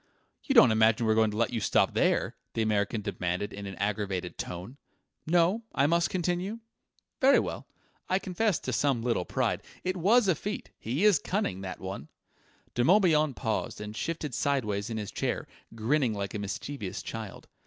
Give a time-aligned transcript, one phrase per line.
[0.45, 3.75] "You don't imagine we're going to let you stop there?" The American demanded in an
[3.79, 4.77] aggrieved tone.
[5.27, 5.61] "No?
[5.75, 6.59] I must continue?
[7.19, 7.67] Very well:
[8.09, 9.61] I confess to some little pride.
[9.83, 10.71] It was a feat.
[10.79, 12.07] He is cunning, that one!"
[12.73, 17.47] De Morbihan paused and shifted sideways in his chair, grinning like a mischievous child.